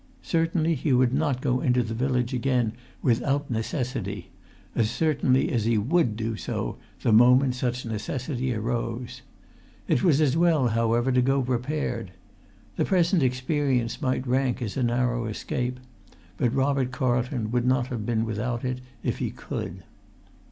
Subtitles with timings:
[0.23, 6.15] Certainly he would not go into the village again without necessity—as certainly as he would
[6.15, 9.21] do so the moment such necessity arose.
[9.87, 12.09] It was as well, however, to go prepared.
[12.77, 15.79] The present experience might rank as a narrow escape;
[16.35, 19.83] but Robert Carlton would not have been without it if he could.